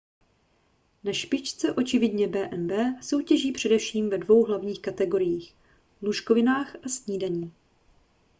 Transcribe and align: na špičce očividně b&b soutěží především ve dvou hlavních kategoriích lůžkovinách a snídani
na 1.03 1.13
špičce 1.13 1.73
očividně 1.73 2.27
b&b 2.27 2.99
soutěží 3.01 3.51
především 3.51 4.09
ve 4.09 4.17
dvou 4.17 4.45
hlavních 4.45 4.81
kategoriích 4.81 5.55
lůžkovinách 6.01 6.75
a 6.75 6.89
snídani 6.89 7.51